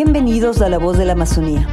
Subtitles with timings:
[0.00, 1.66] Bienvenidos a La Voz de la Amazonía,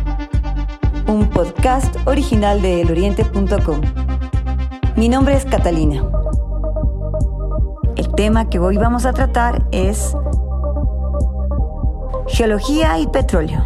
[1.06, 3.82] un podcast original de eloriente.com.
[4.96, 6.04] Mi nombre es Catalina.
[7.96, 10.18] El tema que hoy vamos a tratar es
[12.26, 13.64] geología y petróleo.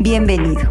[0.00, 0.62] Bienvenido.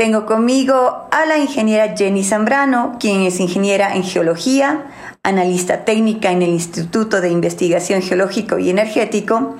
[0.00, 4.86] Tengo conmigo a la ingeniera Jenny Zambrano, quien es ingeniera en geología,
[5.22, 9.56] analista técnica en el Instituto de Investigación Geológico y Energético,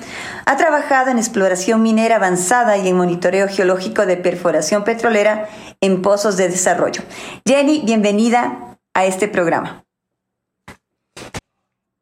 [0.46, 5.46] ha trabajado en exploración minera avanzada y en monitoreo geológico de perforación petrolera
[5.82, 7.02] en pozos de desarrollo.
[7.46, 9.84] Jenny, bienvenida a este programa.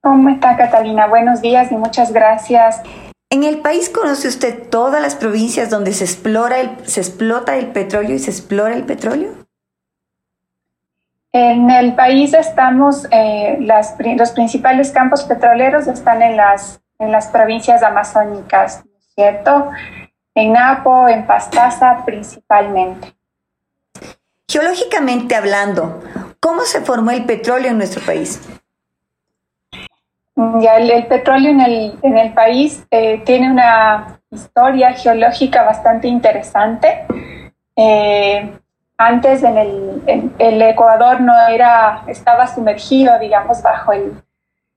[0.01, 1.09] ¿Cómo está Catalina?
[1.09, 2.83] Buenos días y muchas gracias.
[3.31, 7.73] ¿En el país conoce usted todas las provincias donde se, explora el, se explota el
[7.73, 9.33] petróleo y se explora el petróleo?
[11.33, 17.27] En el país estamos, eh, las, los principales campos petroleros están en las, en las
[17.27, 18.83] provincias amazónicas,
[19.15, 19.71] ¿cierto?
[20.35, 23.15] En Napo, en Pastaza principalmente.
[24.49, 26.03] Geológicamente hablando,
[26.41, 28.41] ¿cómo se formó el petróleo en nuestro país?
[30.61, 37.05] Ya el, petróleo en el, en el país eh, tiene una historia geológica bastante interesante.
[37.75, 38.57] Eh,
[38.97, 44.23] antes en el, el, Ecuador no era, estaba sumergido, digamos, bajo el,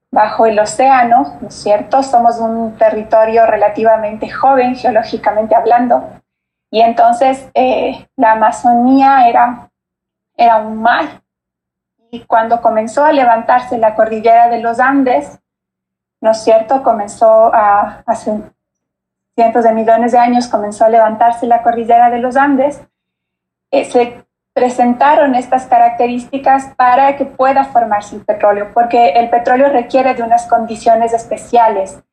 [0.09, 2.01] bajo el océano, ¿no es cierto?
[2.01, 6.21] Somos un territorio relativamente joven, geológicamente hablando,
[6.71, 9.69] y entonces eh, la Amazonía era,
[10.35, 11.21] era un mar.
[12.09, 15.37] Y cuando comenzó a levantarse la cordillera de los Andes,
[16.21, 16.83] ¿no es cierto?
[16.83, 18.31] Comenzó a, hace
[19.35, 22.81] cientos de millones de años, comenzó a levantarse la cordillera de los Andes,
[23.71, 30.13] eh, se presentaron estas características para que pueda formarse el petróleo, porque el petróleo requiere
[30.13, 32.03] de unas condiciones especiales.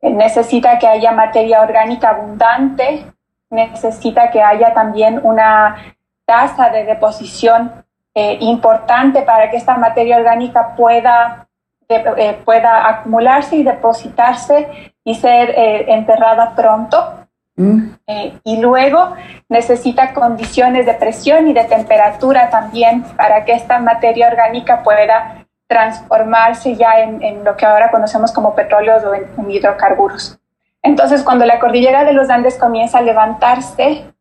[0.00, 3.12] Eh, necesita que haya materia orgánica abundante,
[3.50, 5.76] necesita que haya también una
[6.24, 7.84] tasa de deposición
[8.14, 11.48] eh, importante para que esta materia orgánica pueda
[11.90, 17.26] eh, pueda acumularse y depositarse y ser eh, enterrada pronto.
[17.56, 17.94] Mm.
[18.06, 19.14] Eh, y luego
[19.48, 26.74] necesita condiciones de presión y de temperatura también para que esta materia orgánica pueda transformarse
[26.76, 30.38] ya en, lo que ahora conocemos como petróleos o en, hidrocarburos.
[30.82, 34.12] Entonces, cuando la cordillera de los Andes comienza a levantarse,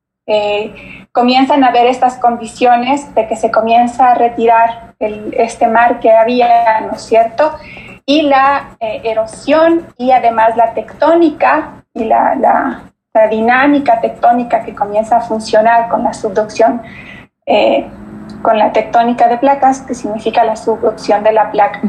[1.12, 6.82] comienzan a haber estas condiciones de que se comienza a retirar este mar que había,
[6.82, 7.52] ¿no es cierto?
[8.06, 12.84] Y la eh, erosión y además la tectónica y la, la,
[13.30, 16.82] dinámica tectónica que comienza a funcionar con la subducción,
[17.46, 17.86] eh,
[18.42, 21.82] con la tectónica de placas, que significa la subducción de la placa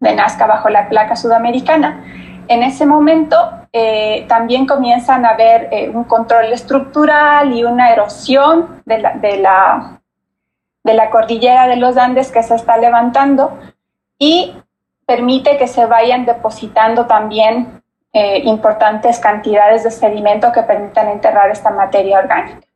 [0.00, 2.02] de Nazca bajo la placa sudamericana.
[2.48, 8.98] En ese momento eh, también comienzan a haber un control estructural y una erosión de
[8.98, 10.00] la, de la
[10.82, 13.58] de la cordillera de los Andes que se está levantando
[14.18, 14.54] y
[15.06, 17.82] permite que se vayan depositando también
[18.12, 22.66] eh, importantes cantidades de sedimento que permitan enterrar esta materia orgánica.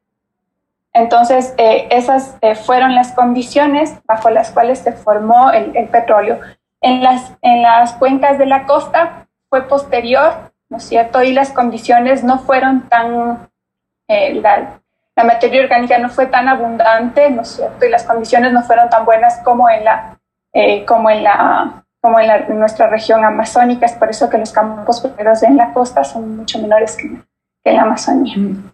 [0.93, 6.39] Entonces, eh, esas eh, fueron las condiciones bajo las cuales se formó el, petróleo.
[6.81, 11.23] En las, en las cuencas de la costa fue posterior, ¿no es cierto?
[11.23, 13.49] Y las condiciones no fueron tan,
[14.09, 17.87] la materia orgánica no fue tan abundante, ¿no es cierto?
[17.87, 20.19] Y las condiciones no fueron tan buenas como en la,
[20.53, 23.87] eh, como en la, como en, la, nuestra región amazónica.
[23.87, 27.07] Es por eso que los campos petroleros en la costa son mucho menores que,
[27.65, 28.35] en la Amazonía.
[28.37, 28.73] Mm.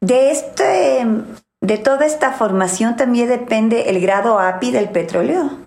[0.00, 1.06] De este,
[1.60, 5.61] de toda esta formación también depende el grado API del petróleo.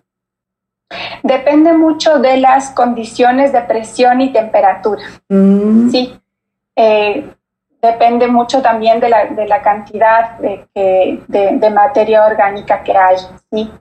[1.24, 5.04] Depende mucho de las condiciones de presión y temperatura.
[5.30, 5.90] Mm.
[5.90, 6.20] Sí.
[6.76, 7.30] Eh,
[7.82, 10.68] depende mucho también de la, de la cantidad de,
[11.28, 13.18] de, materia orgánica que hay.
[13.52, 13.72] ¿sí?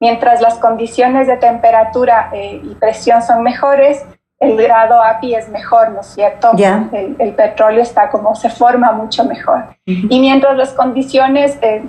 [0.00, 4.04] Mientras las condiciones de temperatura eh, y presión son mejores,
[4.38, 6.52] el grado API es mejor, ¿no es cierto?
[6.92, 9.76] El, el, petróleo está como se forma mucho mejor.
[9.86, 11.82] Y mientras las condiciones eh,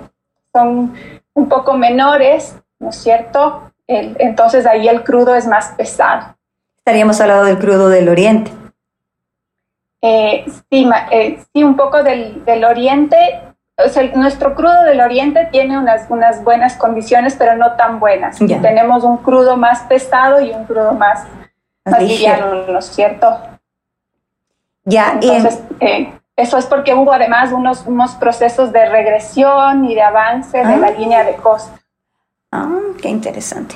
[0.52, 0.94] son
[1.34, 3.72] un poco menores, ¿no es cierto?
[3.88, 6.36] Entonces ahí el crudo es más pesado.
[6.78, 8.50] Estaríamos hablando del crudo del oriente.
[10.02, 13.16] Eh, sí, eh, sí, un poco del, del oriente.
[13.84, 18.38] O sea, nuestro crudo del oriente tiene unas, unas buenas condiciones, pero no tan buenas.
[18.38, 21.26] Tenemos un crudo más pesado y un crudo más,
[21.84, 23.38] más liviano, ¿no es cierto?
[24.84, 30.02] Ya, Entonces, eh, eso es porque hubo además unos, unos procesos de regresión y de
[30.02, 30.92] avance de la ah.
[30.92, 31.78] línea de costa.
[32.56, 33.74] Ah, qué interesante.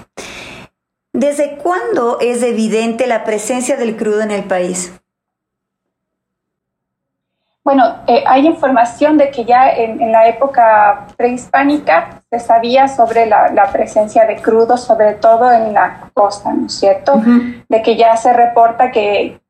[1.12, 4.98] ¿Desde cuándo es evidente la presencia del crudo en el país?
[7.62, 13.68] Bueno, eh, hay información de que ya en, la época prehispánica se sabía sobre la,
[13.70, 17.20] presencia de crudo, sobre todo en la costa, ¿no es cierto?
[17.68, 19.40] De que ya se reporta que,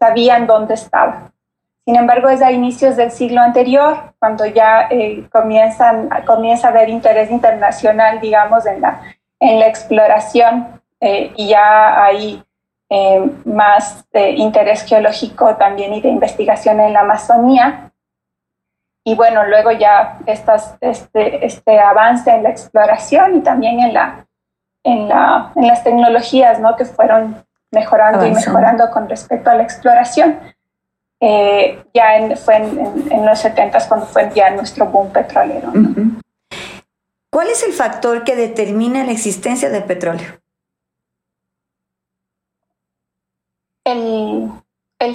[0.00, 1.30] sabían dónde estaba.
[1.84, 6.88] Sin embargo, es a inicios del siglo anterior, cuando ya eh, comienzan, comienza a haber
[6.88, 9.02] interés internacional, digamos, en la,
[9.40, 12.44] en la exploración eh, y ya hay
[12.88, 17.90] eh, más de interés geológico también y de investigación en la Amazonía.
[19.02, 24.26] Y bueno, luego ya estas, este, este avance en la exploración y también en, la,
[24.84, 26.76] en, la, en las tecnologías ¿no?
[26.76, 30.38] que fueron mejorando y mejorando con respecto a la exploración.
[31.24, 35.72] Eh, ya fue en, los 70 cuando fue ya nuestro boom petrolero.
[37.30, 40.26] ¿Cuál es el factor que determina la existencia del petróleo?
[43.84, 44.50] El,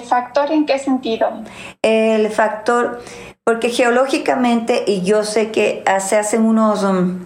[0.01, 1.43] factor en qué sentido?
[1.81, 3.01] El factor,
[3.43, 7.25] porque geológicamente, y yo sé que se hacen unos, um,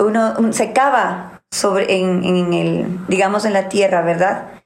[0.00, 4.58] uno, se cava sobre, en, el, digamos, en la tierra, ¿verdad?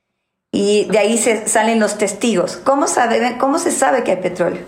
[0.54, 2.58] Y de ahí se salen los testigos.
[2.58, 4.62] ¿Cómo, sabe, cómo se sabe que hay petróleo?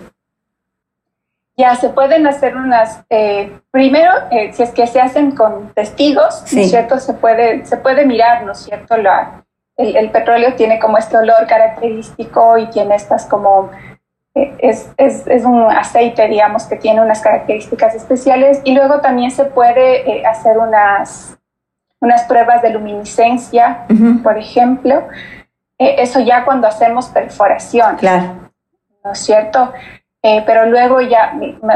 [1.57, 6.43] Ya se pueden hacer unas, eh, primero, eh, si es que se hacen con testigos,
[6.53, 6.99] ¿no es cierto?
[6.99, 8.97] Se puede, se puede mirar, ¿no es cierto?
[8.97, 9.45] La,
[9.77, 13.71] el, petróleo tiene como este olor característico y tiene estas como,
[14.35, 19.31] eh, es, es, es, un aceite, digamos, que tiene unas características especiales y luego también
[19.31, 21.39] se puede eh, hacer unas,
[22.01, 23.87] unas pruebas de luminiscencia,
[24.25, 25.07] por ejemplo.
[25.85, 27.97] Eh, eso ya cuando hacemos perforación.
[27.97, 28.51] Claro.
[29.05, 29.73] ¿No es cierto?
[30.47, 31.35] pero luego ya,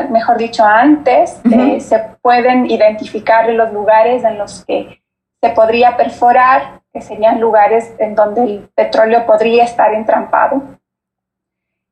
[0.09, 1.39] mejor dicho, antes
[1.81, 5.03] se pueden identificar los lugares en los que
[5.43, 10.63] se podría perforar que serían lugares en donde el petróleo podría estar entrampado.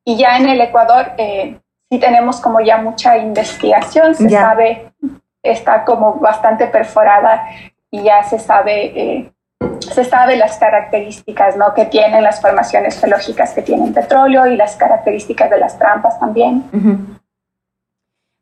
[0.04, 1.58] Y ya en el Ecuador eh,
[1.90, 4.92] sí tenemos como ya mucha investigación, se sabe,
[5.42, 7.48] está como bastante perforada
[7.90, 9.32] y ya se sabe, eh,
[9.80, 11.74] se sabe las características ¿no?
[11.74, 16.64] que tienen las formaciones geológicas que tienen petróleo y las características de las trampas también.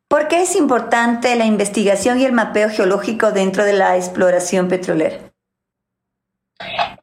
[0.08, 5.16] ¿Por qué es importante la investigación y el mapeo geológico dentro de la exploración petrolera?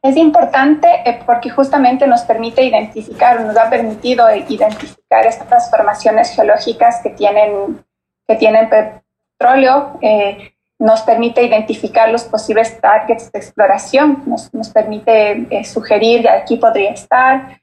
[0.02, 7.00] Es importante eh, porque justamente nos permite identificar, nos ha permitido identificar estas transformaciones geológicas
[7.02, 7.84] que tienen,
[8.26, 10.51] que tienen petróleo, eh,
[10.82, 16.90] nos permite identificar los posibles targets de exploración, nos, nos permite eh, sugerir aquí podría
[16.90, 17.60] estar,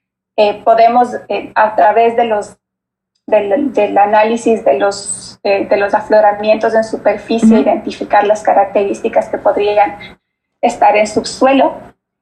[0.63, 1.09] podemos
[1.53, 2.55] a través de los,
[3.27, 9.97] del, análisis de los, de los afloramientos en superficie identificar las características que podrían
[10.61, 11.73] estar en subsuelo.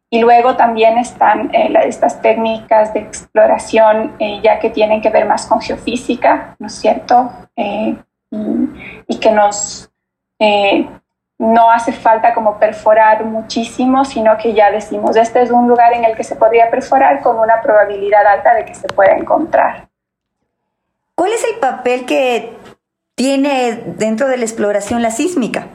[0.09, 5.25] Y luego también están eh, estas técnicas de exploración eh, ya que tienen que ver
[5.25, 7.29] más con geofísica, ¿no es cierto?
[7.57, 7.95] Eh,
[9.07, 9.89] y, que nos
[10.39, 16.03] no hace falta como perforar muchísimo, sino que ya decimos, este es un lugar en
[16.03, 19.87] el que se podría perforar con una probabilidad alta de que se pueda encontrar.
[21.15, 22.57] ¿Cuál es el papel que
[23.15, 25.67] tiene dentro de la exploración la sísmica?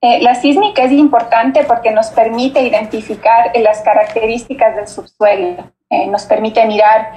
[0.00, 6.06] Eh, la sísmica es importante porque nos permite identificar eh, las características del subsuelo, eh,
[6.08, 7.12] nos permite mirar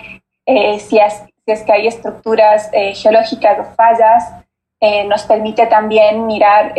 [0.79, 4.34] si es, si, es, que hay estructuras geológicas o fallas,
[4.81, 6.74] nos permite también mirar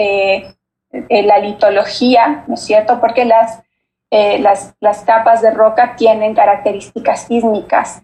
[1.08, 3.00] la litología, ¿no es cierto?
[3.00, 3.62] Porque las,
[4.10, 8.02] las, las, capas de roca tienen características sísmicas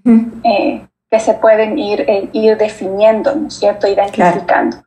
[1.11, 3.89] que se pueden ir, ir definiendo, ¿no es cierto?
[3.89, 4.87] Identificando.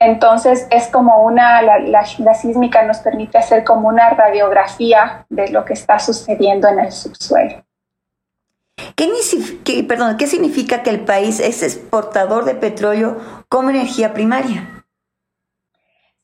[0.00, 5.74] Entonces es como una, la, sísmica nos permite hacer como una radiografía de lo que
[5.74, 7.62] está sucediendo en el subsuelo.
[8.96, 14.80] ¿Qué, perdón, ¿Qué significa que el país es exportador de petróleo como energía primaria?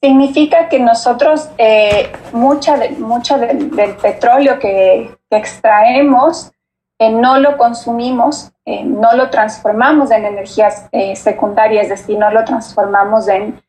[0.00, 6.52] Significa que nosotros eh, mucha, mucha del petróleo que, extraemos
[6.98, 12.44] eh, no lo consumimos, eh, no lo transformamos en energías secundarias, es decir, no lo
[12.44, 13.60] transformamos en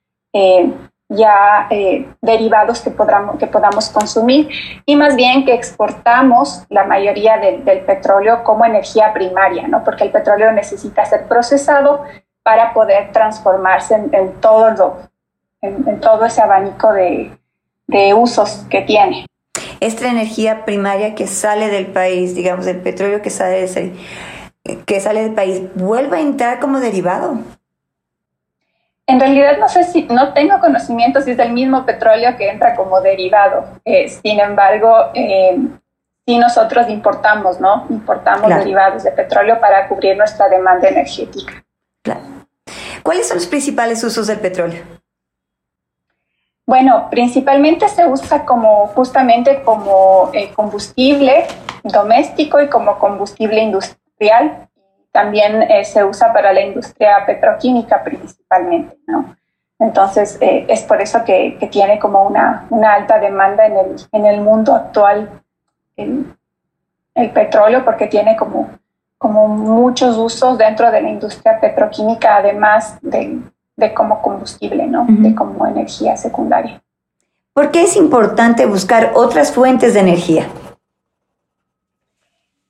[1.09, 1.67] ya
[2.21, 4.49] derivados que, podamos, que podamos consumir
[4.85, 9.83] y más bien que exportamos la mayoría del, petróleo como energía primaria, ¿no?
[9.83, 12.03] porque el petróleo necesita ser procesado
[12.47, 14.97] para poder transformarse en, todo,
[15.61, 17.37] en, todo ese abanico de,
[17.87, 19.25] de usos que tiene.
[19.81, 23.67] Esta energía primaria que sale del país, digamos, el petróleo que sale,
[24.85, 27.39] que sale del país, vuelve a entrar como derivado.
[29.07, 32.77] En realidad no sé si, no tengo conocimiento si es del mismo petróleo que entra
[32.77, 33.65] como derivado.
[33.83, 35.57] Eh, sin embargo, eh,
[36.25, 37.87] sí nosotros importamos, ¿no?
[37.89, 41.61] Importamos derivados de petróleo para cubrir nuestra demanda energética.
[42.01, 42.36] Claro.
[43.07, 44.83] ¿Cuáles son los principales usos del petróleo?
[46.65, 51.45] Bueno, principalmente se usa como justamente como eh, combustible
[51.85, 54.67] doméstico y como combustible industrial.
[55.13, 59.37] También eh, se usa para la industria petroquímica principalmente, ¿no?
[59.79, 65.29] Entonces, eh, es por eso que, tiene como una, alta demanda en el, mundo actual
[65.95, 66.25] el,
[67.33, 68.69] petróleo, porque tiene como,
[69.17, 73.39] como muchos usos dentro de la industria petroquímica, además de,
[73.75, 75.05] de como combustible, ¿no?
[75.09, 76.81] De como energía secundaria.
[77.53, 80.47] ¿Por qué es importante buscar otras fuentes de energía?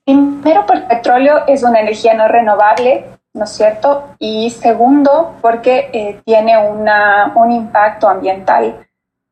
[0.04, 4.14] Primero, porque el petróleo es una energía no renovable, ¿no es cierto?
[4.18, 8.86] Y segundo, porque eh, tiene una, un impacto ambiental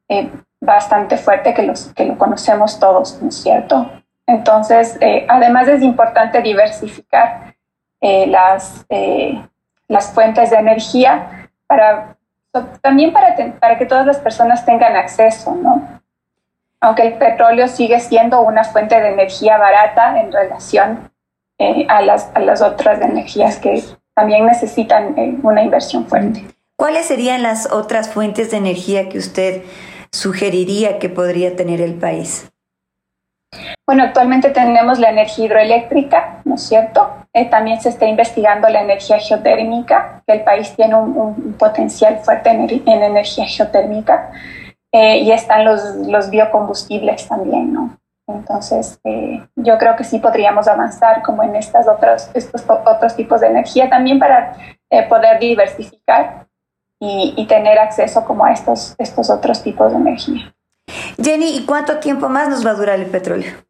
[0.09, 0.31] eh,
[0.61, 3.91] bastante fuerte que, los, que lo conocemos todos, ¿no es cierto?
[4.27, 7.55] Entonces, eh, además es importante diversificar
[8.01, 8.87] las,
[9.89, 12.17] las fuentes de energía para,
[12.81, 16.01] también para, para que todas las personas tengan acceso, ¿no?
[16.81, 21.11] Aunque el petróleo sigue siendo una fuente de energía barata en relación
[21.59, 23.83] eh, a, las, a las otras energías que
[24.15, 26.45] también necesitan eh, una inversión fuerte.
[26.77, 29.63] ¿Cuáles serían las otras fuentes de energía que usted
[30.13, 32.53] sugeriría que podría tener el país?
[33.87, 37.09] Bueno, actualmente tenemos la energía hidroeléctrica, ¿no es cierto?
[37.33, 42.89] Eh, también se está investigando la energía geotérmica, el país tiene un, potencial fuerte en,
[42.89, 44.33] energía geotérmica.
[44.91, 47.97] Eh, y están los, los, biocombustibles también, ¿no?
[48.27, 53.41] Entonces, eh, yo creo que sí podríamos avanzar como en estas otros, estos otros tipos
[53.41, 54.57] de energía también para
[55.09, 56.47] poder diversificar
[57.01, 60.55] y, y, tener acceso como a estos, estos otros tipos de energía.
[61.23, 63.66] Jenny, ¿y cuánto tiempo más nos va a durar el petróleo?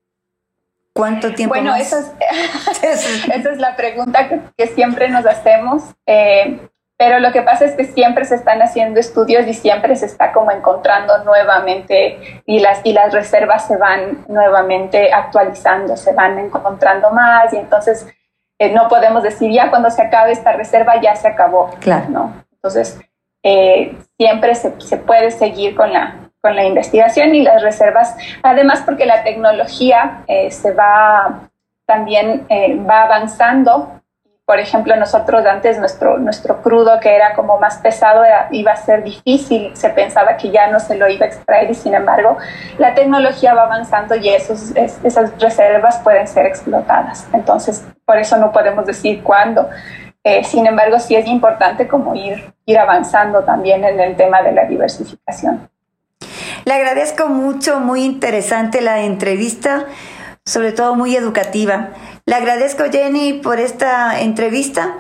[0.97, 1.93] ¿Cuánto tiempo bueno, más?
[1.93, 5.83] Esa es la pregunta que, siempre nos hacemos.
[6.07, 6.59] Eh,
[6.99, 10.33] pero lo que pasa es que siempre se están haciendo estudios y siempre se está
[10.33, 17.11] como encontrando nuevamente y las, y las reservas se van nuevamente actualizando, se van encontrando
[17.11, 18.07] más y entonces
[18.59, 21.71] eh, no podemos decir ya cuando se acabe esta reserva ya se acabó.
[21.81, 22.07] Claro.
[22.09, 22.45] ¿no?
[22.51, 22.99] Entonces
[23.43, 28.85] eh, siempre se, se, puede seguir con la, con la investigación y las reservas, además
[28.87, 31.49] porque la tecnología eh, se va
[31.87, 34.01] también eh, va avanzando.
[34.45, 38.23] Por ejemplo, nosotros antes nuestro, nuestro crudo, que era como más pesado,
[38.53, 41.75] iba a ser difícil, se pensaba que ya no se lo iba a extraer y
[41.75, 42.37] sin embargo
[42.79, 44.73] la tecnología va avanzando y esas
[45.41, 47.27] reservas pueden ser explotadas.
[47.33, 49.69] Entonces, por eso no podemos decir cuándo.
[50.23, 54.53] Eh, sin embargo, sí es importante como ir, ir avanzando también en el tema de
[54.53, 55.69] la diversificación.
[56.65, 59.87] Le agradezco mucho, muy interesante la entrevista,
[60.45, 61.91] sobre todo muy educativa.
[62.27, 64.97] Le agradezco, Jenny, por esta entrevista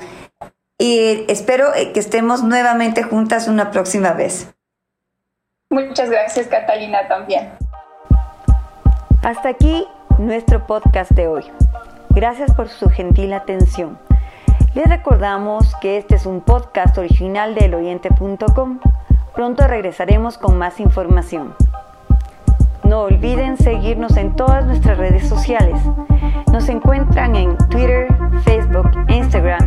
[0.78, 4.54] y espero que estemos nuevamente juntas una próxima vez.
[5.70, 7.50] Muchas gracias, Catalina, también.
[9.22, 9.86] Hasta aquí
[10.18, 11.44] nuestro podcast de hoy.
[12.10, 13.98] Gracias por su gentil atención.
[14.74, 18.78] Les recordamos que este es un podcast original de eloriente.com
[19.36, 21.54] Pronto regresaremos con más información.
[22.84, 25.78] No olviden seguirnos en todas nuestras redes sociales.
[26.50, 28.08] Nos encuentran en Twitter,
[28.44, 29.65] Facebook, Instagram